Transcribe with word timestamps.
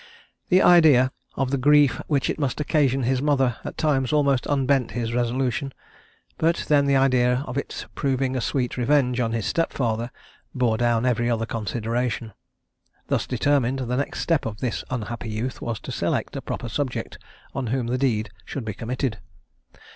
The 0.49 0.63
idea 0.63 1.11
of 1.35 1.51
the 1.51 1.59
grief 1.59 2.01
which 2.07 2.27
it 2.27 2.39
must 2.39 2.59
occasion 2.59 3.03
his 3.03 3.21
mother 3.21 3.57
at 3.63 3.77
times 3.77 4.11
almost 4.11 4.47
unbent 4.47 4.93
his 4.97 5.13
resolution; 5.13 5.75
but 6.39 6.65
then 6.67 6.87
the 6.87 6.95
idea 6.95 7.43
of 7.45 7.55
its 7.55 7.85
proving 7.93 8.35
a 8.35 8.41
sweet 8.41 8.77
revenge 8.77 9.19
on 9.19 9.31
his 9.31 9.45
stepfather 9.45 10.09
bore 10.55 10.77
down 10.77 11.05
every 11.05 11.29
other 11.29 11.45
consideration. 11.45 12.33
Thus 13.09 13.27
determined, 13.27 13.77
the 13.81 13.95
next 13.97 14.21
step 14.21 14.47
of 14.47 14.57
this 14.59 14.83
unhappy 14.89 15.29
youth 15.29 15.61
was 15.61 15.79
to 15.81 15.91
select 15.91 16.35
a 16.35 16.41
proper 16.41 16.67
subject 16.67 17.19
on 17.53 17.67
whom 17.67 17.85
the 17.85 17.99
deed 17.99 18.31
should 18.43 18.65
be 18.65 18.73
committed. 18.73 19.19